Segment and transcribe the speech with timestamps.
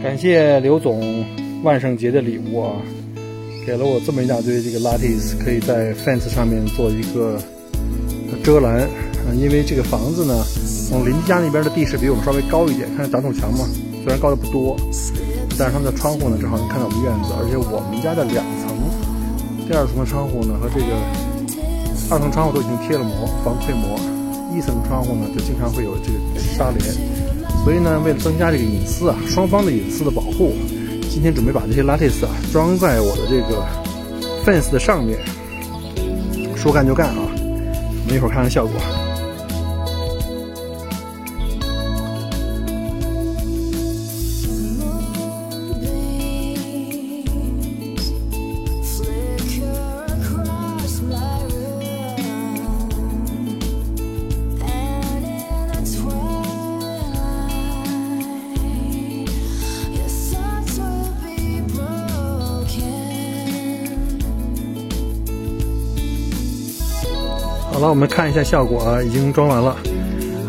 [0.00, 1.24] 感谢刘总
[1.64, 2.70] 万圣节的礼物啊，
[3.66, 7.36] 给了我这么一大堆这个 lattice，可以在 fence 上面做一个
[8.44, 9.34] 遮拦啊。
[9.34, 10.44] 因为这个房子呢，
[10.88, 13.66] 从邻居家那边的地势比我们稍微高一点，看打土墙嘛，
[14.04, 14.76] 虽然高的不多，
[15.58, 18.70] 但是他们的窗户呢正好能看到我们院子，而且我们家的两层，
[19.66, 20.94] 第二层的窗户呢和这个
[22.08, 23.98] 二层窗户都已经贴了膜，防窥膜，
[24.54, 26.86] 一层窗户呢就经常会有这个纱帘。
[27.68, 30.54] 所以呢，为了增加这个隐私啊，双方的隐私的保护，
[31.10, 33.62] 今天准备把这些 lattice 啊装在我的这个
[34.42, 35.18] fence 的上面。
[36.56, 38.72] 说干就干啊，我们一会儿看看效果。
[67.78, 69.76] 好了，我们看一下效果啊，已经装完了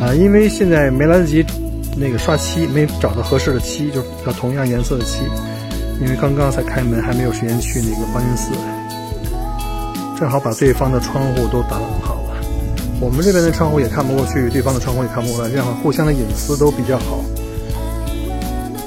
[0.02, 0.16] 啊。
[0.16, 1.46] 因为现在没来得及
[1.96, 5.22] 那个刷漆，没找到合适的漆，就要同样颜色的漆。
[6.02, 8.52] 因为刚刚才开门，还没有时间去那个花心寺，
[10.20, 12.42] 正好把对方的窗户都打挡好了。
[13.00, 17.20] 我们这边的窗户也看不过去，对方的窗户也看不过来，这样互相的隐私都比较好。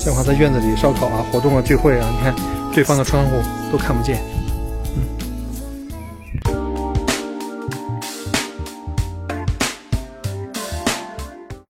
[0.01, 2.35] 这样的话，在院子里烧烤啊、活动啊、聚会啊，你看
[2.75, 3.37] 对方的窗户
[3.71, 4.19] 都看不见。